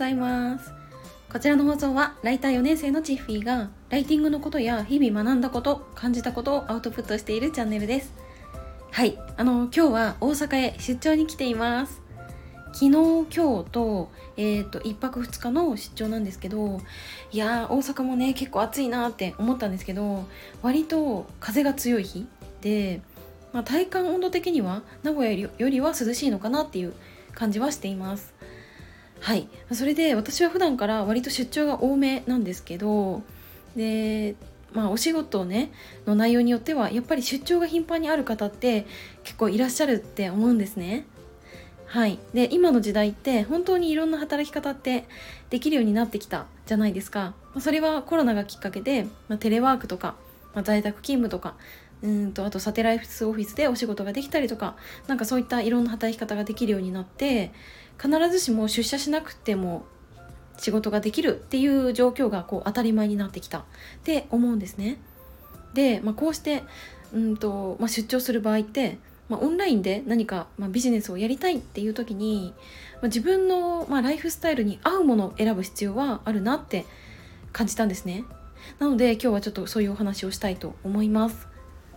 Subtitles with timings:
[0.00, 0.72] ざいます。
[1.30, 8.14] こちらの放送はライター4年生のチッフィーがライティングのことや日々学んだこと感じたことをアウトプットしているチャンネルです。
[8.90, 9.18] はい。
[9.36, 12.00] あの今日は大阪へ出張に来ています。
[12.72, 16.80] 昨日今日と,、えーと、1泊2日の出張なんですけど
[17.32, 20.24] いやー大阪もね結構暑いなって思ったんですけど
[20.62, 22.28] 割と風が強い日
[22.60, 23.02] で、
[23.52, 26.94] まあ、体感温度的には名古屋よりは涼しいのかなっていう
[27.34, 28.39] 感じはしています。
[29.20, 29.48] はい。
[29.72, 33.22] それで私は普段から割と出張が多めなんですけど
[33.76, 34.34] で
[34.72, 35.72] まあお仕事ね
[36.06, 38.86] の内容によってはやっぱり出張が頻繁にある方って
[39.22, 41.06] 結構いらっしゃるって思うんですね。
[41.86, 42.18] はい。
[42.32, 45.06] で今の時代って本当にいろんな働き方って
[45.50, 47.34] できるようになってきたじゃないですか。
[47.58, 50.14] それはコロナがきっかけで、まあ、テレワークとか、
[50.54, 51.56] まあ、在宅勤務とか
[52.02, 57.52] うんとあとサテライトオフィスでお仕事ができたりとかなんかそういったいろんな働き方ができるようになって
[58.00, 59.84] 必ずしも出社しなくても
[60.56, 63.62] 仕事ができるっていう状況がこう当たり前になってきたっ
[64.04, 64.98] て思うんですね。
[65.74, 66.62] で、まあ、こうして
[67.12, 68.98] うんと、まあ、出張する場合って、
[69.28, 72.54] まあ、オンラインで何か、まあ、ビジネスをやりたいっていう時に、
[72.94, 76.84] まあ、自分の、まあ、ライフスタイルに合うものを選ぶ必要はあるなって
[77.52, 78.24] 感じたんですね。
[78.78, 81.48] なので今日はちょっとそういうお話をしたいと思います。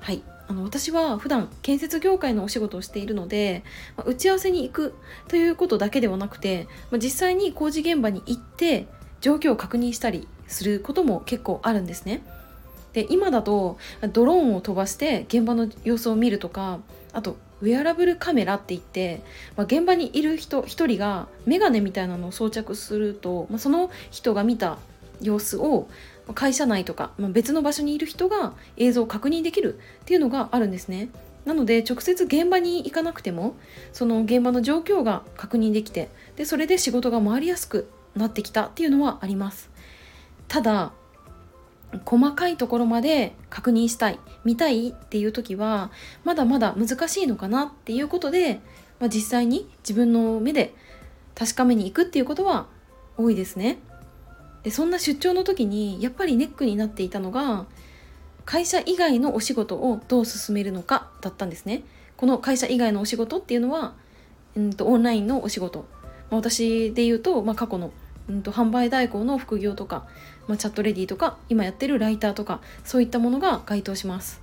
[0.00, 3.64] はいあの私は普段建設業界のお仕事をしているので、
[3.96, 4.94] ま、打ち合わせに行く
[5.28, 8.86] ということだけではなくて、まあ、実際に工事現場に行って
[9.20, 12.22] 状況を確認したりすることも結構あるんですね。
[12.92, 13.76] で今だと
[14.12, 16.80] ドローンを飛ばして現場の様子を見るとか
[17.12, 19.22] あとウェアラブルカメラって言って、
[19.56, 24.78] まあ、現場にいる人1人がメガネみたいなのを装着すると、まあ、その人が見た
[25.20, 25.88] 様子を
[26.34, 31.10] 会社内とか、まあ、別の場所にいる人が映像を確認できるっていうのがあるんですね。
[31.44, 33.54] なので直接現場に行かなくても
[33.92, 39.70] その現場の状況が確認できてでそれで仕事が回りやすくなってきたっていうのはあります。
[40.48, 40.92] ただ
[42.04, 45.90] 細かいところまで確認したい見たいっていう時は
[46.24, 48.60] まだまだ難しいのかなっていうことで、
[48.98, 50.74] まあ、実際に自分の目で
[51.34, 52.66] 確かめに行くっていうことは
[53.16, 53.78] 多いですね。
[54.66, 57.66] でそんな出張の時にやっぱりネックになっていたのが
[58.44, 61.84] 会社以外のお仕事をどう進めるのかだったんですね。
[62.16, 63.94] この会社以外のお仕事っていうのは、
[64.56, 65.86] うんと、オンラインのお仕事、
[66.30, 67.92] まあ、私で言うと、まあ、過去の、
[68.28, 70.04] うんと、販売代行の副業とか、
[70.48, 74.42] まあ、チャットレディとか今やってるライターとかそういったものが該当します。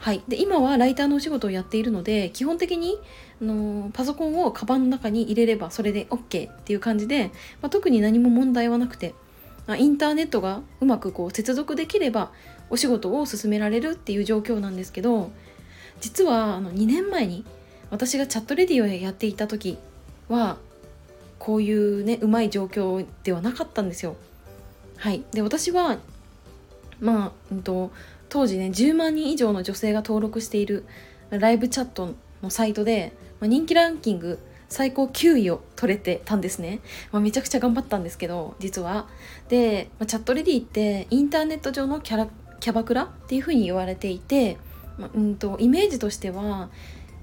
[0.00, 2.98] はい、で今はライターのお仕事をやっているので基本的に
[3.40, 7.30] あのパソコンをカバンの中に入れればそれで OK っていう感じで、
[7.62, 9.14] まあ、特に何も問題はなくて
[9.74, 12.30] インターネットがうまくこう接続できれば
[12.70, 15.30] お仕事を進められるっていう状況なんですけど
[16.00, 17.44] 実はあの2年前に
[17.90, 19.78] 私がチャットレディをやっていた時
[20.28, 20.56] は
[21.38, 24.16] こういうねうまい状況ではなかったんですよ。
[24.96, 25.98] はい、で私は
[27.00, 27.90] まあ、うんと、
[28.28, 30.84] 当時ね10万人以上の女性が登録している
[31.30, 34.38] ライブチャットのサイトで、まあ、人気ランキング
[34.68, 36.80] 最高9位を取れてたんですね、
[37.12, 39.06] まあ、めちゃくちゃ頑張ったんですけど実は。
[39.48, 42.28] で、まあ、チャットレディってインターネット上のキャラ
[42.58, 44.58] キャバクラっていうふうに言われていて、
[44.98, 46.70] まあ、うんとイメージとしては、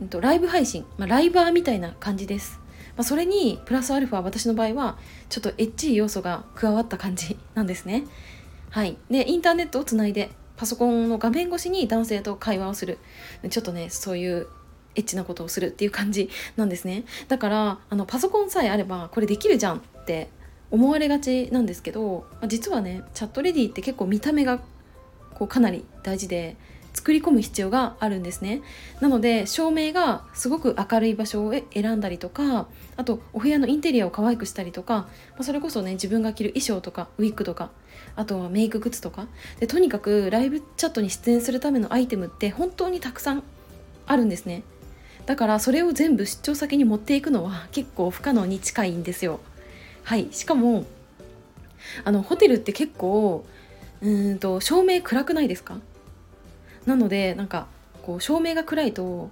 [0.00, 2.58] うんと、ライブ配信、まあ、ライバーみたいな感じです、
[2.96, 4.98] まあ、それにプラスアルファ私の場合は
[5.28, 8.04] ちょっとエッチい要素が加わった感じなんですね。
[8.70, 8.96] はい。
[9.10, 12.98] でインターネットをつないでパソコンの画面越しに男性と会話をする。
[13.48, 14.48] ちょっとねそういう
[14.98, 17.04] エッチなことをするっていう感じなんですね。
[17.28, 20.28] だからあのパソコンさえあればこれできるじゃんって
[20.70, 24.60] 思われがちなんですけど実はねチャットレディって結構見た目が
[25.34, 26.56] こうかなり大事で
[26.92, 28.60] 作り込む必要があるんですね。
[29.00, 32.66] なので照明がすごく明るい場所を選んだりとか
[32.96, 35.06] あとお部屋のインテリアを可愛くしたりとか
[35.38, 37.70] まそれこそね自分が着る衣装とかウィッグとか
[38.16, 39.28] あとはメイクグッズとか。
[39.60, 43.44] でとにかくライブチャットに出演するためのアイテムって本当にたくさん
[44.06, 44.62] あるんですね。
[45.28, 49.40] だからそれを全部出張先に持っていくのは結構不可能に近いんですよ。
[50.02, 50.86] はいしかも
[52.06, 53.44] あのホテルって結構
[54.00, 55.80] うんと照明暗くないですか？
[56.86, 57.66] なのでなんか
[58.02, 59.28] こう照明が暗いと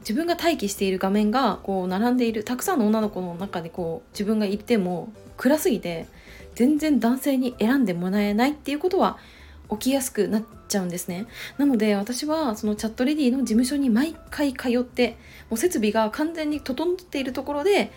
[0.00, 6.06] 自分が待機している画面がこう並んでいるたくさんの女の子の中でこう自分がいても暗すぎて
[6.56, 9.16] 全然男性に選んでもらえないっていうことは
[9.70, 11.26] 起きやすくなっちゃうんですね。
[11.58, 15.16] なので私はそのチャットレディの事務所に毎回通って
[15.50, 17.92] もう設備が完全に整っているところで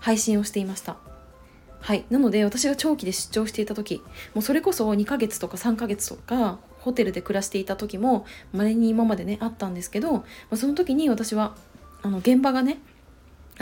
[0.00, 0.96] 配信をしていました。
[1.80, 2.04] はい。
[2.10, 4.02] なので私が長期で出張していた時
[4.34, 11.54] もうそれこそ2ヶ月とか3ヶ月とかホテルで暮らしていた時もまれに今までねあったんですけど、まあ、その時に私は
[12.02, 12.78] あの現場がね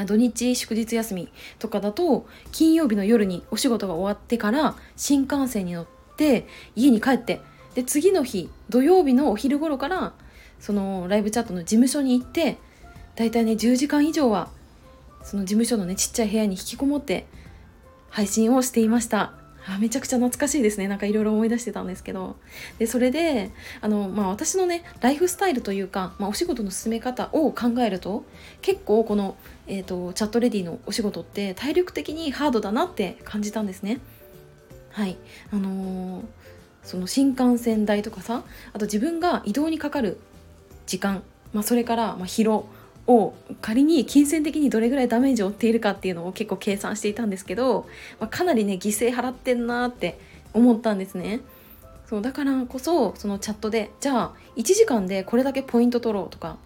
[0.07, 1.29] 土日祝日休み
[1.59, 5.87] とかだと金曜日の夜にお仕事が終わってから新幹線に乗っ
[6.17, 7.41] て家に帰って
[7.75, 10.13] で次の日土曜日のお昼頃から
[10.59, 12.59] そのライブチャットの事務所に行って
[13.17, 14.49] だいたいね10時間以上は
[15.23, 17.27] その事務所のねちっちゃい部屋に引きこもって
[18.09, 19.33] 配信をしていました。
[19.67, 20.89] あめちゃくちゃ懐かしいですね。
[20.89, 22.37] なんかいろいろ思い出してたんですけど。
[22.79, 23.51] でそれで
[23.81, 28.25] あの、まあ、私のねライフスタイルというか、まあ、お仕事の進め方を考えると
[28.63, 34.01] 結構この、えーと、チャットレディのお仕事って体力的にハードだなって感じたんですね。
[34.91, 35.17] はい。
[35.53, 36.25] あのー、
[36.83, 38.43] その新幹線代とかさ
[38.73, 40.19] あと自分が移動にかかる
[40.87, 41.23] 時間、
[41.53, 42.67] まあ、それから、ま疲労
[43.07, 47.87] を仮に金銭的にどれぐらいダメージを負っているかっていうのを結構計算していたんですけど、
[48.19, 50.19] まあ、かなりね犠牲払ってんなって
[50.53, 51.41] 思ったんですね。
[52.07, 56.57] そうだからこそそのチャットでじゃあ1時間でこれだけポイント取ろうとか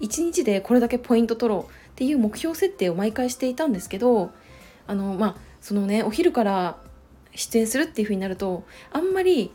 [0.00, 4.30] 1日でこれだけポイント取ろうっていう目標設定を毎回していたんですけど
[4.86, 6.76] あのまあそのねお昼から
[7.34, 9.50] 出演するっていう風になるとあんまり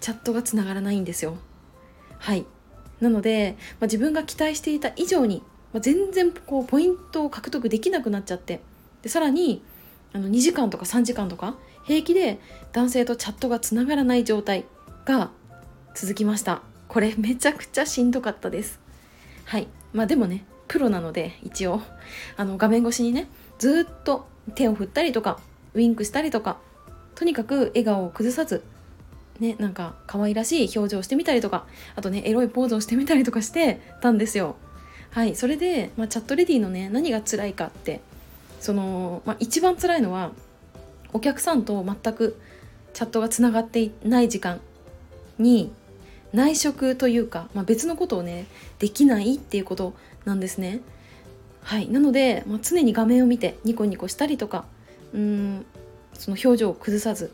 [0.00, 1.36] チャットがつながらないんですよ。
[2.18, 2.46] はい。
[3.00, 5.42] なので、まあ、自分が期待していた以上に
[5.72, 8.60] まあ、全然こうポイントを獲得できなくなっちゃって
[9.02, 9.62] でさらに
[10.12, 12.40] あの2時間とか3時間とか平気で
[12.72, 14.64] 男性とチャットがつながらない状態
[15.04, 15.30] が
[15.94, 16.62] 続きました。
[16.88, 18.80] これめちゃくちゃしんどかったです。
[19.44, 19.68] はい。
[19.92, 21.80] まあでもねプロなので一応。
[22.36, 25.40] あの画面越しにねずっと手を振ったりとか
[25.74, 26.58] ウインクしたりとか
[27.14, 28.62] とにかく笑顔を崩さず
[29.40, 31.66] ねなんか可愛らしい表情をしてみたりとか
[31.96, 34.56] あとねエロいポーズをしてみたりとかしてたんですよ
[35.10, 38.00] はいそれで、まあ、チャットレディのね何が辛いかって
[38.60, 40.30] その、まあ、一番辛いのは
[41.12, 42.40] お客さんと全く
[42.92, 44.60] チャットがつながっていない時間
[45.38, 45.72] に
[46.32, 48.46] 内職というか、まあ、別のことをね
[48.78, 49.94] できないっていうこと
[50.24, 50.80] なんですね。
[51.62, 54.64] はいなので、まあ、常に画面を見てニコニコしたりとか
[55.12, 55.66] うん
[56.14, 57.32] その表情を崩さず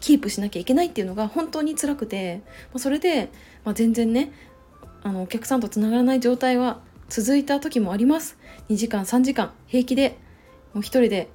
[0.00, 3.30] キープしなきゃいけないっていうのが本当に辛くて、まあ、それで、
[3.64, 4.32] まあ、全然ね
[5.02, 8.36] あのお客さんとつながらない状態は続いた時もあります。
[8.68, 10.18] 2時間3時間平気で
[10.74, 11.28] もう一人で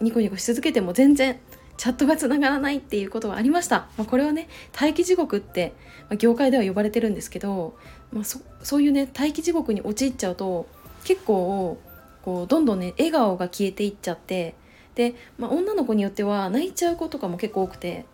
[0.00, 1.40] ニコニコし続けても全然
[1.76, 4.48] チャットがつながらないっていうことはありました、まあ、これはね
[4.78, 7.76] 待機地獄って、まあ、業界では呼ばれてるんですけど、
[8.12, 10.66] まあ、そそういうね待機地獄に陥っちゃうと
[11.04, 11.78] 結構
[12.22, 14.54] こうどんどんね笑顔が消えていっちゃって
[14.98, 18.04] で、まあ、女の子によっては泣いちゃう子とかも結構多くて。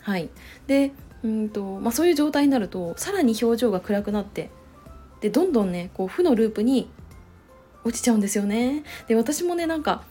[0.00, 0.30] はい。
[0.68, 0.92] で
[1.24, 4.50] うんと、まあ、そういう状態になるとさらに表情が暗くなって
[5.20, 6.88] でどんどんねこう負のループに
[7.84, 8.84] 落ちちゃうんですよね。
[9.08, 10.02] で私もねなんか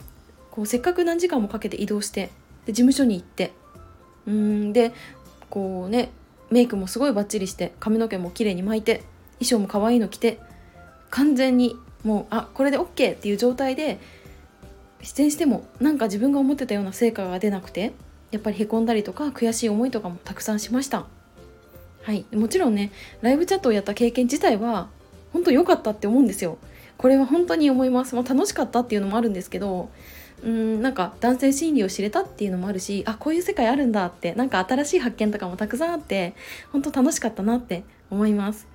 [0.51, 2.29] こうせっかく何時間もかけて移動して
[2.65, 3.53] で事務所に行って
[4.25, 4.93] うんで
[5.49, 6.11] こうね
[6.49, 9.03] メイクもすごいバッチリして髪の毛も綺麗に巻いて
[9.39, 10.39] 衣装も可愛いの着て
[11.09, 13.99] 完全にもうあこれで OK っていう状態で
[15.01, 17.93] 出演してもなんか自分が思ってたような成果が出なくて
[18.31, 21.05] やっぱりへこんだりとか悔しい思いとかもたくさんしました。
[22.03, 22.25] はい。
[22.33, 24.89] もちろんねライブチャットをやった経験自体は
[25.33, 26.57] 本当良かったって思うんですよ。
[26.97, 29.89] これは本当に思います、まあ、楽しかったっていうのもあるんですけど
[30.43, 36.35] うんなんか男性心理を知れたっていうのもあるしあこういう世界あるんだってなんか新しい発見とかもたくさんあって
[36.71, 38.67] 本当楽しかったなって思います。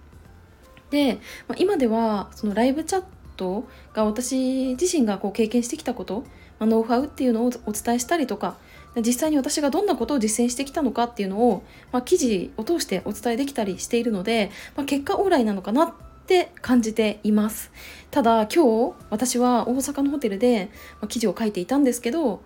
[0.91, 1.15] で、
[1.49, 3.03] まあ、今ではそのライブチャッ
[3.37, 6.25] トが私自身がこう経験してきたこと、
[6.59, 8.57] まあ、ノウハウっていうのをお伝えしたりとか
[8.97, 15.93] 実際に私がどんなことを実践してきたのかっていうのを、まあ、記事を通してお伝えできたりしているので、まあ、結果オーライなのかなっ
[16.27, 17.71] って感じています。
[18.11, 20.71] ただ今日私は大阪のホテルで
[21.09, 22.43] 記事を書いていたんですけど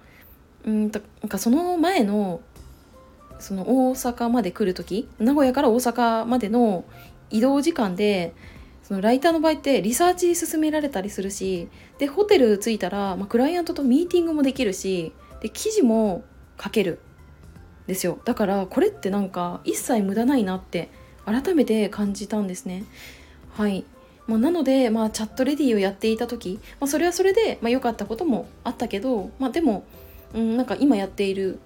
[0.67, 2.43] うんとなんかその前の
[3.39, 6.85] その大阪まで来る時名古屋から大阪までの
[7.31, 8.35] 移動時間で
[8.91, 11.69] そのライターの場合ってリサーチ進められたりするし
[11.99, 16.25] でホテル着いたら、まあ、クライアントとミーティングもできるしで記事も
[16.61, 16.99] 書ける。
[17.87, 18.21] ですよ。
[18.25, 20.91] だからこれってなんか一切無駄ないなって
[21.25, 22.85] 改めて感じたんですね。
[23.57, 23.85] はい、
[24.27, 29.85] まあ、なので、まあ、チャットレディをやっていた時、まあ、それはそれで、まあ、かったこともあったけど、まあ、でも、
[30.35, 31.59] うん、なんか今やっている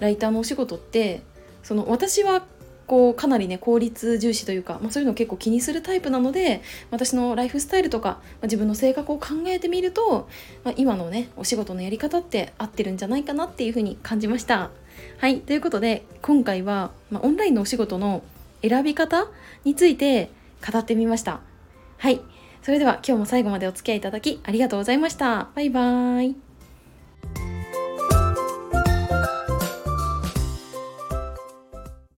[0.00, 1.22] ライターのお仕事って
[1.62, 2.44] その私は
[2.90, 10.28] こうかなりね効率重視というか、まあ、そういうのを結構気にするタイプなので私のライフスタイルとか、まあ、自分の性格を考えてみると、
[10.64, 14.70] まあ、今のねお仕事のやり方って合ってるんじゃないかなっていうふうに感じました。
[15.18, 18.24] はいということで今回は、まあ、オンラインのお仕事の
[18.60, 19.28] 選び方
[19.62, 20.32] について
[20.68, 21.40] 語ってみました。
[21.98, 22.20] はい。
[22.62, 25.48] それでは今日も最後までお付き合いいただきありがとうございました。
[25.54, 26.49] バイバーイ。